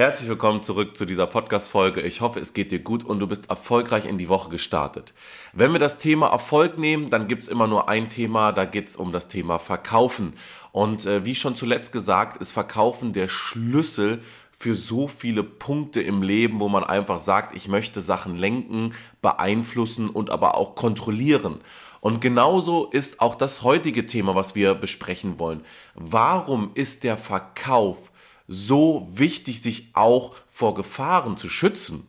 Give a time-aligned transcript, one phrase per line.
[0.00, 2.00] Herzlich willkommen zurück zu dieser Podcast-Folge.
[2.00, 5.12] Ich hoffe, es geht dir gut und du bist erfolgreich in die Woche gestartet.
[5.52, 8.88] Wenn wir das Thema Erfolg nehmen, dann gibt es immer nur ein Thema, da geht
[8.88, 10.32] es um das Thema Verkaufen.
[10.72, 16.22] Und äh, wie schon zuletzt gesagt, ist Verkaufen der Schlüssel für so viele Punkte im
[16.22, 21.60] Leben, wo man einfach sagt, ich möchte Sachen lenken, beeinflussen und aber auch kontrollieren.
[22.00, 25.60] Und genauso ist auch das heutige Thema, was wir besprechen wollen.
[25.94, 28.10] Warum ist der Verkauf
[28.52, 32.04] so wichtig, sich auch vor Gefahren zu schützen.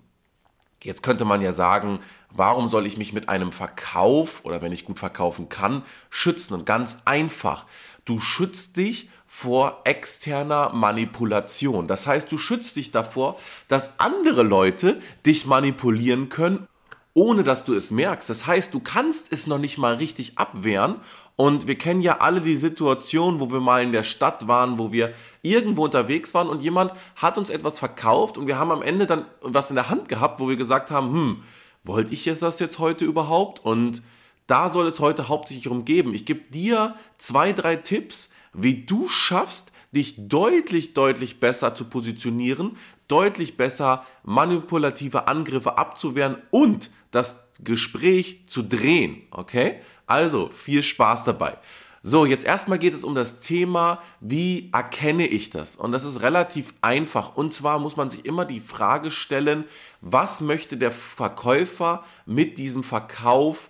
[0.82, 1.99] Jetzt könnte man ja sagen,
[2.32, 6.55] warum soll ich mich mit einem Verkauf oder wenn ich gut verkaufen kann, schützen?
[6.55, 7.68] Und ganz einfach,
[8.05, 11.88] du schützt dich vor externer Manipulation.
[11.88, 13.38] Das heißt, du schützt dich davor,
[13.68, 16.68] dass andere Leute dich manipulieren können,
[17.13, 18.29] ohne dass du es merkst.
[18.29, 20.95] Das heißt, du kannst es noch nicht mal richtig abwehren
[21.35, 24.91] und wir kennen ja alle die Situation, wo wir mal in der Stadt waren, wo
[24.91, 29.07] wir irgendwo unterwegs waren und jemand hat uns etwas verkauft und wir haben am Ende
[29.07, 31.43] dann was in der Hand gehabt, wo wir gesagt haben, hm,
[31.84, 33.63] wollte ich jetzt das jetzt heute überhaupt?
[33.65, 34.01] Und
[34.48, 35.84] da soll es heute hauptsächlich darum.
[36.13, 42.77] Ich gebe dir zwei, drei Tipps, wie du schaffst, dich deutlich, deutlich besser zu positionieren,
[43.07, 49.23] deutlich besser manipulative Angriffe abzuwehren und das Gespräch zu drehen.
[49.31, 49.81] Okay?
[50.07, 51.57] Also viel Spaß dabei.
[52.03, 55.75] So, jetzt erstmal geht es um das Thema, wie erkenne ich das?
[55.75, 57.35] Und das ist relativ einfach.
[57.35, 59.65] Und zwar muss man sich immer die Frage stellen,
[60.01, 63.69] was möchte der Verkäufer mit diesem Verkauf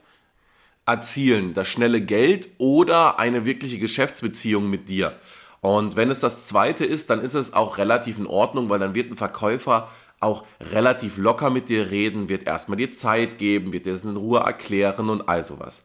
[0.85, 1.53] erzielen?
[1.53, 5.19] Das schnelle Geld oder eine wirkliche Geschäftsbeziehung mit dir?
[5.61, 8.95] Und wenn es das zweite ist, dann ist es auch relativ in Ordnung, weil dann
[8.95, 13.85] wird ein Verkäufer auch relativ locker mit dir reden, wird erstmal dir Zeit geben, wird
[13.85, 15.83] dir das in Ruhe erklären und all sowas.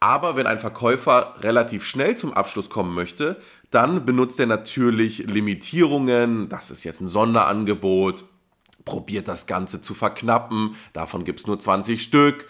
[0.00, 3.40] Aber wenn ein Verkäufer relativ schnell zum Abschluss kommen möchte,
[3.70, 6.48] dann benutzt er natürlich Limitierungen.
[6.48, 8.24] Das ist jetzt ein Sonderangebot.
[8.84, 10.76] Probiert das Ganze zu verknappen.
[10.92, 12.46] Davon gibt es nur 20 Stück.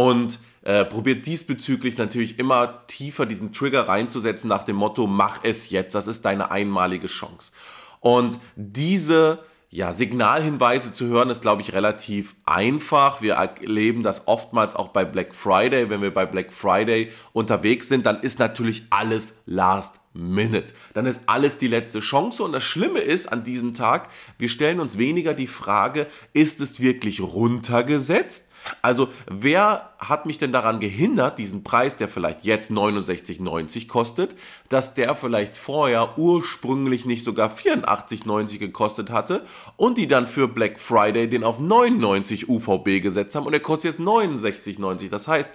[0.00, 5.68] Und äh, probiert diesbezüglich natürlich immer tiefer diesen Trigger reinzusetzen nach dem Motto, mach es
[5.68, 5.94] jetzt.
[5.94, 7.52] Das ist deine einmalige Chance.
[8.00, 13.20] Und diese ja, Signalhinweise zu hören ist, glaube ich, relativ einfach.
[13.20, 15.90] Wir erleben das oftmals auch bei Black Friday.
[15.90, 20.72] Wenn wir bei Black Friday unterwegs sind, dann ist natürlich alles Last Minute.
[20.94, 22.42] Dann ist alles die letzte Chance.
[22.42, 24.08] Und das Schlimme ist an diesem Tag,
[24.38, 28.46] wir stellen uns weniger die Frage, ist es wirklich runtergesetzt?
[28.82, 34.34] Also wer hat mich denn daran gehindert, diesen Preis, der vielleicht jetzt 69,90 kostet,
[34.68, 39.44] dass der vielleicht vorher ursprünglich nicht sogar 84,90 gekostet hatte
[39.76, 43.94] und die dann für Black Friday den auf 99 UVB gesetzt haben und der kostet
[43.94, 45.10] jetzt 69,90.
[45.10, 45.50] Das heißt,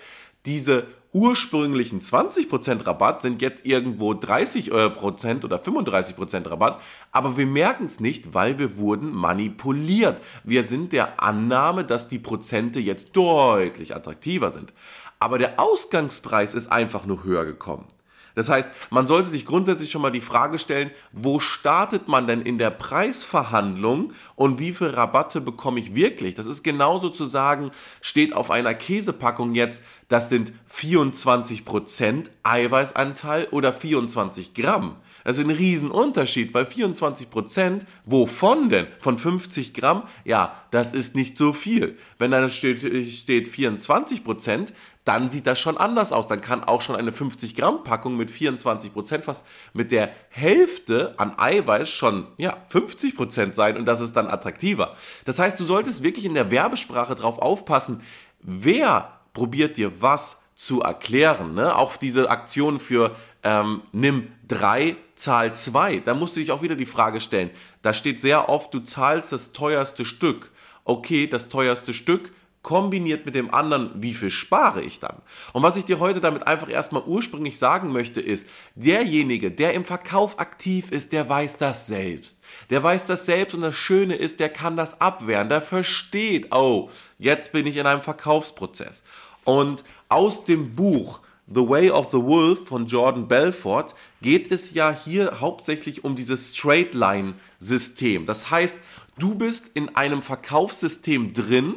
[0.45, 6.81] diese ursprünglichen 20% Rabatt sind jetzt irgendwo 30% äh, oder 35% Rabatt,
[7.13, 10.19] aber wir merken es nicht, weil wir wurden manipuliert.
[10.43, 14.73] Wir sind der Annahme, dass die Prozente jetzt deutlich attraktiver sind.
[15.17, 17.87] Aber der Ausgangspreis ist einfach nur höher gekommen.
[18.35, 22.41] Das heißt, man sollte sich grundsätzlich schon mal die Frage stellen, wo startet man denn
[22.41, 26.35] in der Preisverhandlung und wie viel Rabatte bekomme ich wirklich?
[26.35, 33.73] Das ist genauso zu sagen, steht auf einer Käsepackung jetzt, das sind 24% Eiweißanteil oder
[33.73, 34.97] 24 Gramm.
[35.25, 38.85] Das ist ein Riesenunterschied, weil 24 Prozent, wovon denn?
[38.99, 40.03] Von 50 Gramm?
[40.23, 41.97] Ja, das ist nicht so viel.
[42.19, 42.81] Wenn da steht,
[43.11, 44.71] steht 24 Prozent,
[45.03, 46.27] dann sieht das schon anders aus.
[46.27, 49.43] Dann kann auch schon eine 50 Gramm Packung mit 24 Prozent fast
[49.73, 54.95] mit der Hälfte an Eiweiß schon ja, 50 Prozent sein und das ist dann attraktiver.
[55.25, 58.01] Das heißt, du solltest wirklich in der Werbesprache drauf aufpassen,
[58.41, 61.53] wer probiert dir was zu erklären.
[61.53, 61.75] Ne?
[61.75, 65.99] Auch diese Aktion für ähm, nimm drei, zahl zwei.
[65.99, 67.51] Da musst du dich auch wieder die Frage stellen.
[67.81, 70.51] Da steht sehr oft, du zahlst das teuerste Stück.
[70.83, 72.31] Okay, das teuerste Stück
[72.65, 75.21] kombiniert mit dem anderen, wie viel spare ich dann?
[75.53, 79.85] Und was ich dir heute damit einfach erstmal ursprünglich sagen möchte, ist, derjenige, der im
[79.85, 82.41] Verkauf aktiv ist, der weiß das selbst.
[82.71, 86.89] Der weiß das selbst und das Schöne ist, der kann das abwehren, der versteht, oh,
[87.19, 89.03] jetzt bin ich in einem Verkaufsprozess.
[89.43, 93.93] Und aus dem Buch The Way of the Wolf von Jordan Belfort
[94.23, 98.25] geht es ja hier hauptsächlich um dieses Straight Line System.
[98.25, 98.75] Das heißt,
[99.19, 101.75] du bist in einem Verkaufssystem drin.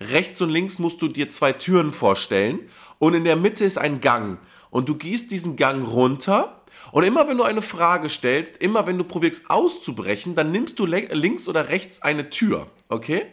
[0.00, 2.60] Rechts und links musst du dir zwei Türen vorstellen
[2.98, 4.38] und in der Mitte ist ein Gang
[4.70, 8.96] und du gehst diesen Gang runter und immer wenn du eine Frage stellst, immer wenn
[8.96, 13.26] du probierst auszubrechen, dann nimmst du links oder rechts eine Tür, okay?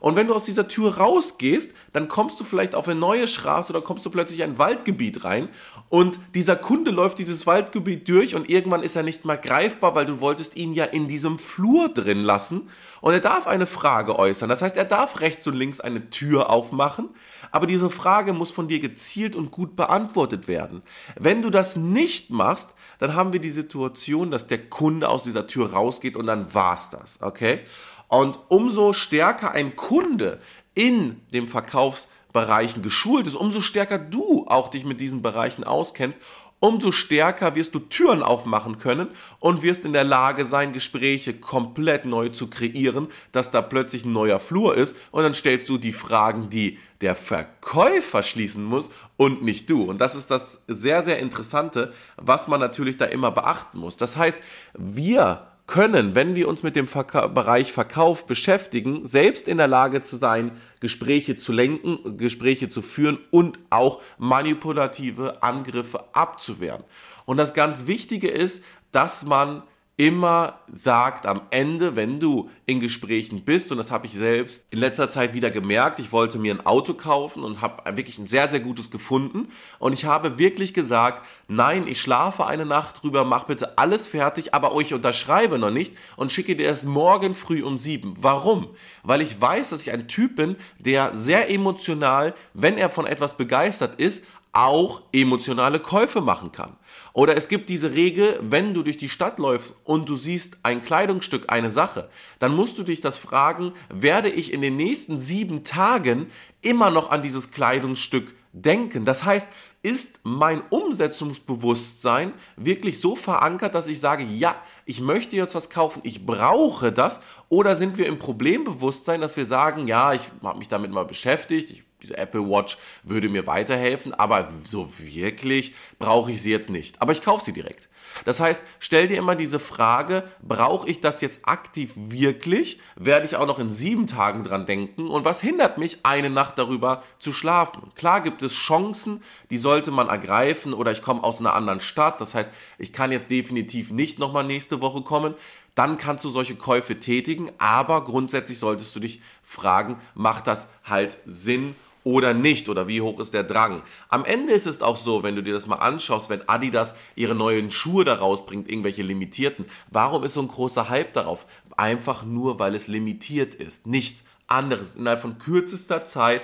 [0.00, 3.72] Und wenn du aus dieser Tür rausgehst, dann kommst du vielleicht auf eine neue Straße
[3.72, 5.48] oder kommst du plötzlich in ein Waldgebiet rein
[5.90, 10.06] und dieser Kunde läuft dieses Waldgebiet durch und irgendwann ist er nicht mehr greifbar, weil
[10.06, 12.68] du wolltest ihn ja in diesem Flur drin lassen
[13.00, 14.48] Und er darf eine Frage äußern.
[14.48, 17.08] Das heißt, er darf rechts und links eine Tür aufmachen,
[17.50, 20.82] aber diese Frage muss von dir gezielt und gut beantwortet werden.
[21.18, 25.46] Wenn du das nicht machst, dann haben wir die Situation, dass der Kunde aus dieser
[25.46, 27.60] Tür rausgeht und dann war's das, okay?
[28.08, 30.38] Und umso stärker ein Kunde
[30.74, 36.18] in dem Verkaufsbereichen geschult ist, umso stärker du auch dich mit diesen Bereichen auskennst,
[36.60, 39.08] umso stärker wirst du Türen aufmachen können
[39.40, 44.12] und wirst in der Lage sein, Gespräche komplett neu zu kreieren, dass da plötzlich ein
[44.12, 49.42] neuer Flur ist und dann stellst du die Fragen, die der Verkäufer schließen muss und
[49.42, 49.84] nicht du.
[49.84, 53.96] Und das ist das sehr, sehr Interessante, was man natürlich da immer beachten muss.
[53.96, 54.38] Das heißt,
[54.74, 60.02] wir können, wenn wir uns mit dem Verka Bereich Verkauf beschäftigen, selbst in der Lage
[60.02, 60.50] zu sein,
[60.80, 66.82] Gespräche zu lenken, Gespräche zu führen und auch manipulative Angriffe abzuwehren.
[67.24, 69.62] Und das ganz Wichtige ist, dass man
[70.00, 74.78] immer sagt am Ende, wenn du in Gesprächen bist, und das habe ich selbst in
[74.78, 78.48] letzter Zeit wieder gemerkt, ich wollte mir ein Auto kaufen und habe wirklich ein sehr,
[78.48, 79.48] sehr gutes gefunden.
[79.78, 84.54] Und ich habe wirklich gesagt, nein, ich schlafe eine Nacht drüber, mach bitte alles fertig,
[84.54, 88.14] aber ich unterschreibe noch nicht und schicke dir es morgen früh um sieben.
[88.22, 88.70] Warum?
[89.02, 93.36] Weil ich weiß, dass ich ein Typ bin, der sehr emotional, wenn er von etwas
[93.36, 96.76] begeistert ist, auch emotionale Käufe machen kann.
[97.12, 100.82] Oder es gibt diese Regel, wenn du durch die Stadt läufst und du siehst ein
[100.82, 105.64] Kleidungsstück, eine Sache, dann musst du dich das fragen, werde ich in den nächsten sieben
[105.64, 106.28] Tagen
[106.62, 109.04] immer noch an dieses Kleidungsstück denken?
[109.04, 109.48] Das heißt,
[109.82, 116.00] ist mein Umsetzungsbewusstsein wirklich so verankert, dass ich sage, ja, ich möchte jetzt was kaufen,
[116.04, 117.20] ich brauche das?
[117.48, 121.70] Oder sind wir im Problembewusstsein, dass wir sagen, ja, ich habe mich damit mal beschäftigt,
[121.70, 127.00] ich diese Apple Watch würde mir weiterhelfen, aber so wirklich brauche ich sie jetzt nicht.
[127.00, 127.88] Aber ich kaufe sie direkt.
[128.24, 132.80] Das heißt, stell dir immer diese Frage, brauche ich das jetzt aktiv wirklich?
[132.96, 135.08] Werde ich auch noch in sieben Tagen dran denken?
[135.08, 137.92] Und was hindert mich, eine Nacht darüber zu schlafen?
[137.94, 142.20] Klar gibt es Chancen, die sollte man ergreifen oder ich komme aus einer anderen Stadt.
[142.20, 145.34] Das heißt, ich kann jetzt definitiv nicht nochmal nächste Woche kommen
[145.74, 151.16] dann kannst du solche Käufe tätigen, aber grundsätzlich solltest du dich fragen, macht das halt
[151.24, 153.82] Sinn oder nicht oder wie hoch ist der Drang.
[154.08, 157.34] Am Ende ist es auch so, wenn du dir das mal anschaust, wenn Adidas ihre
[157.34, 161.46] neuen Schuhe da rausbringt, irgendwelche limitierten, warum ist so ein großer Hype darauf?
[161.76, 164.96] Einfach nur, weil es limitiert ist, nichts anderes.
[164.96, 166.42] Innerhalb von kürzester Zeit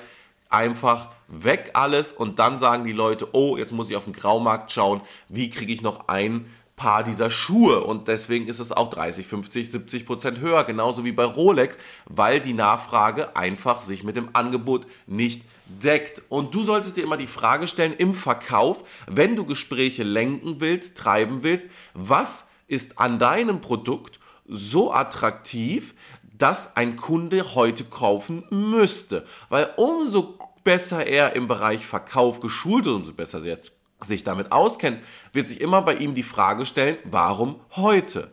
[0.51, 4.71] einfach weg alles und dann sagen die Leute, oh, jetzt muss ich auf den Graumarkt
[4.71, 6.47] schauen, wie kriege ich noch ein
[6.77, 11.13] Paar dieser Schuhe und deswegen ist es auch 30, 50, 70 Prozent höher, genauso wie
[11.13, 16.23] bei Rolex, weil die Nachfrage einfach sich mit dem Angebot nicht deckt.
[16.29, 20.99] Und du solltest dir immer die Frage stellen im Verkauf, wenn du Gespräche lenken willst,
[20.99, 21.65] treiben willst,
[21.95, 25.95] was ist an deinem Produkt so attraktiv,
[26.39, 29.25] dass ein Kunde heute kaufen müsste.
[29.49, 33.59] Weil umso besser er im Bereich Verkauf geschult ist, umso besser er
[34.03, 35.03] sich damit auskennt,
[35.33, 38.33] wird sich immer bei ihm die Frage stellen, warum heute?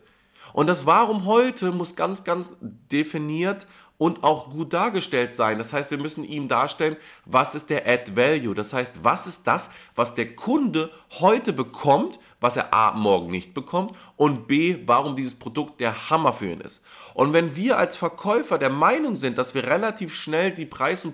[0.53, 3.65] Und das Warum heute muss ganz, ganz definiert
[3.97, 5.57] und auch gut dargestellt sein.
[5.57, 8.53] Das heißt, wir müssen ihm darstellen, was ist der Add Value?
[8.53, 13.54] Das heißt, was ist das, was der Kunde heute bekommt, was er A morgen nicht
[13.54, 16.81] bekommt und B, warum dieses Produkt der Hammer für ihn ist.
[17.13, 21.14] Und wenn wir als Verkäufer der Meinung sind, dass wir relativ schnell die Preis- und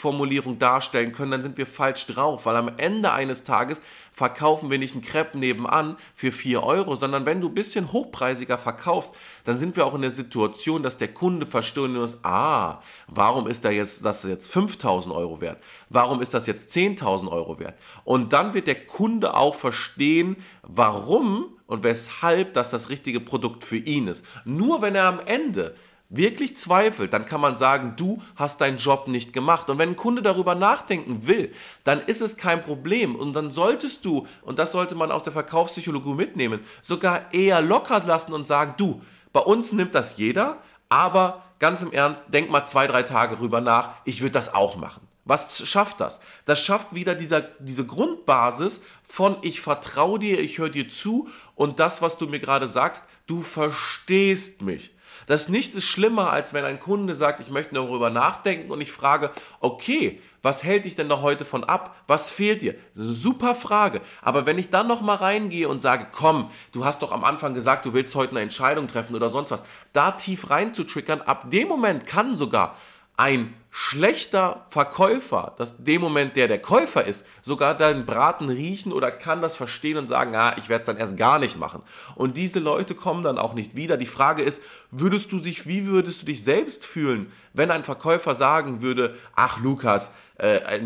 [0.00, 3.80] Produktformulierung darstellen können, dann sind wir falsch drauf, weil am Ende eines Tages
[4.12, 8.56] verkaufen wir nicht einen Crepe nebenan für 4 Euro, sondern wenn du ein bisschen hochpreisiger
[8.56, 9.14] verkaufst,
[9.44, 13.64] dann sind wir auch in der Situation, dass der Kunde verstehen muss, ah, warum ist
[13.64, 15.62] da jetzt, das jetzt 5000 Euro wert?
[15.90, 17.78] Warum ist das jetzt 10.000 Euro wert?
[18.04, 23.76] Und dann wird der Kunde auch verstehen, warum und weshalb das das richtige Produkt für
[23.76, 24.24] ihn ist.
[24.44, 25.76] Nur wenn er am Ende
[26.10, 29.70] wirklich zweifelt, dann kann man sagen, du hast deinen Job nicht gemacht.
[29.70, 31.52] Und wenn ein Kunde darüber nachdenken will,
[31.84, 33.14] dann ist es kein Problem.
[33.14, 38.02] Und dann solltest du, und das sollte man aus der Verkaufspsychologie mitnehmen, sogar eher locker
[38.04, 39.00] lassen und sagen, du,
[39.32, 43.60] bei uns nimmt das jeder, aber ganz im Ernst, denk mal zwei, drei Tage rüber
[43.60, 45.06] nach, ich würde das auch machen.
[45.24, 46.18] Was schafft das?
[46.44, 51.78] Das schafft wieder dieser, diese Grundbasis von ich vertraue dir, ich höre dir zu und
[51.78, 54.92] das, was du mir gerade sagst, du verstehst mich.
[55.30, 58.90] Das nichts ist schlimmer, als wenn ein Kunde sagt, ich möchte darüber nachdenken und ich
[58.90, 61.94] frage, okay, was hält dich denn noch heute von ab?
[62.08, 62.74] Was fehlt dir?
[62.94, 64.00] Super Frage.
[64.22, 67.54] Aber wenn ich dann noch mal reingehe und sage, komm, du hast doch am Anfang
[67.54, 71.20] gesagt, du willst heute eine Entscheidung treffen oder sonst was, da tief rein zu triggern,
[71.20, 72.74] ab dem Moment kann sogar
[73.16, 79.12] ein schlechter Verkäufer, dass dem Moment, der der Käufer ist, sogar deinen Braten riechen oder
[79.12, 81.82] kann das verstehen und sagen, ah, ich werde es dann erst gar nicht machen.
[82.16, 83.96] Und diese Leute kommen dann auch nicht wieder.
[83.96, 84.60] Die Frage ist,
[84.90, 89.60] würdest du dich, wie würdest du dich selbst fühlen, wenn ein Verkäufer sagen würde, ach
[89.60, 90.10] Lukas,
[90.40, 90.84] äh,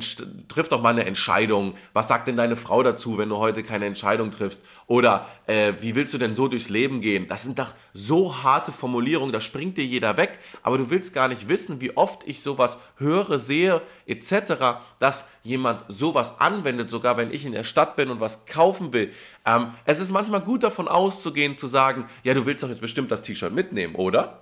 [0.48, 1.74] triff doch mal eine Entscheidung.
[1.92, 4.62] Was sagt denn deine Frau dazu, wenn du heute keine Entscheidung triffst?
[4.86, 7.28] Oder äh, wie willst du denn so durchs Leben gehen?
[7.28, 11.28] Das sind doch so harte Formulierungen, da springt dir jeder weg, aber du willst gar
[11.28, 17.32] nicht wissen, wie oft ich sowas höre, sehe, etc., dass jemand sowas anwendet, sogar wenn
[17.32, 19.12] ich in der Stadt bin und was kaufen will.
[19.44, 23.10] Ähm, es ist manchmal gut davon auszugehen, zu sagen, ja, du willst doch jetzt bestimmt
[23.10, 24.40] das T-Shirt mitnehmen, oder?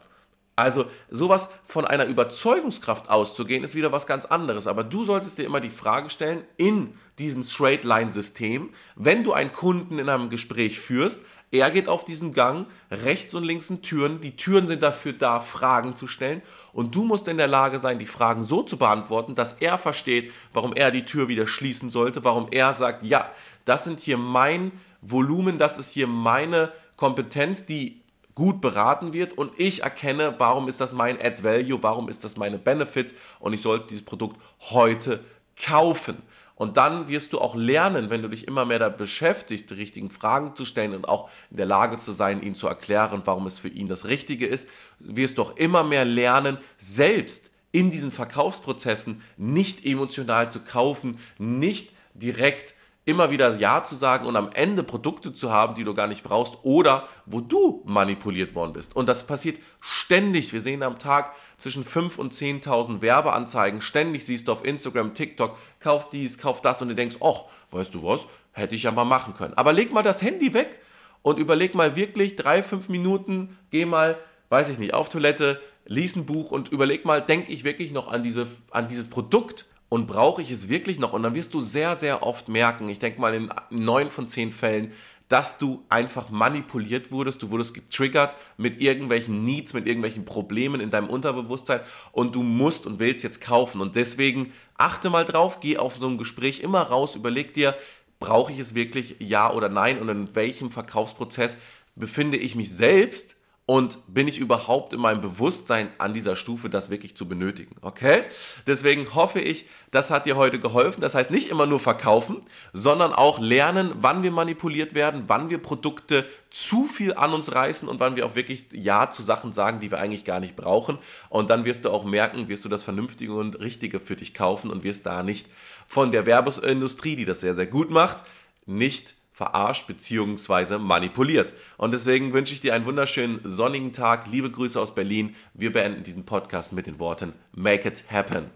[0.54, 4.66] Also sowas von einer Überzeugungskraft auszugehen, ist wieder was ganz anderes.
[4.66, 9.98] Aber du solltest dir immer die Frage stellen, in diesem Straight-Line-System, wenn du einen Kunden
[9.98, 11.20] in einem Gespräch führst,
[11.52, 15.38] er geht auf diesen Gang, rechts und links sind Türen, die Türen sind dafür da,
[15.38, 16.40] Fragen zu stellen.
[16.72, 20.32] Und du musst in der Lage sein, die Fragen so zu beantworten, dass er versteht,
[20.54, 23.30] warum er die Tür wieder schließen sollte, warum er sagt, ja,
[23.66, 28.00] das sind hier mein Volumen, das ist hier meine Kompetenz, die
[28.34, 29.34] gut beraten wird.
[29.34, 33.14] Und ich erkenne, warum ist das mein Add Value, warum ist das meine Benefits.
[33.40, 34.40] Und ich sollte dieses Produkt
[34.70, 35.20] heute
[35.62, 36.16] kaufen.
[36.54, 40.10] Und dann wirst du auch lernen, wenn du dich immer mehr da beschäftigst, die richtigen
[40.10, 43.58] Fragen zu stellen und auch in der Lage zu sein, ihm zu erklären, warum es
[43.58, 44.68] für ihn das Richtige ist,
[44.98, 51.90] wirst du auch immer mehr lernen, selbst in diesen Verkaufsprozessen nicht emotional zu kaufen, nicht
[52.14, 56.06] direkt immer wieder Ja zu sagen und am Ende Produkte zu haben, die du gar
[56.06, 58.94] nicht brauchst oder wo du manipuliert worden bist.
[58.94, 60.52] Und das passiert ständig.
[60.52, 63.80] Wir sehen am Tag zwischen 5.000 und 10.000 Werbeanzeigen.
[63.80, 67.94] Ständig siehst du auf Instagram, TikTok, kauf dies, kauf das und du denkst, ach, weißt
[67.94, 69.54] du was, hätte ich ja mal machen können.
[69.54, 70.78] Aber leg mal das Handy weg
[71.22, 74.16] und überleg mal wirklich drei, fünf Minuten, geh mal,
[74.48, 78.06] weiß ich nicht, auf Toilette, lies ein Buch und überleg mal, denke ich wirklich noch
[78.06, 79.66] an, diese, an dieses Produkt?
[79.92, 81.12] Und brauche ich es wirklich noch?
[81.12, 84.50] Und dann wirst du sehr, sehr oft merken, ich denke mal in neun von zehn
[84.50, 84.92] Fällen,
[85.28, 90.90] dass du einfach manipuliert wurdest, du wurdest getriggert mit irgendwelchen Needs, mit irgendwelchen Problemen in
[90.90, 91.80] deinem Unterbewusstsein
[92.10, 93.82] und du musst und willst jetzt kaufen.
[93.82, 97.76] Und deswegen achte mal drauf, geh auf so ein Gespräch immer raus, überleg dir,
[98.18, 101.58] brauche ich es wirklich, ja oder nein und in welchem Verkaufsprozess
[101.96, 106.90] befinde ich mich selbst und bin ich überhaupt in meinem Bewusstsein an dieser Stufe, das
[106.90, 107.76] wirklich zu benötigen.
[107.80, 108.24] Okay?
[108.66, 111.00] Deswegen hoffe ich, das hat dir heute geholfen.
[111.00, 112.42] Das heißt nicht immer nur verkaufen,
[112.72, 117.88] sondern auch lernen, wann wir manipuliert werden, wann wir Produkte zu viel an uns reißen
[117.88, 120.98] und wann wir auch wirklich Ja zu Sachen sagen, die wir eigentlich gar nicht brauchen.
[121.28, 124.70] Und dann wirst du auch merken, wirst du das Vernünftige und Richtige für dich kaufen
[124.70, 125.46] und wirst da nicht
[125.86, 128.24] von der Werbeindustrie, die das sehr, sehr gut macht,
[128.66, 130.78] nicht verarscht bzw.
[130.78, 131.52] manipuliert.
[131.76, 134.26] Und deswegen wünsche ich dir einen wunderschönen sonnigen Tag.
[134.30, 135.34] Liebe Grüße aus Berlin.
[135.54, 138.52] Wir beenden diesen Podcast mit den Worten Make it happen.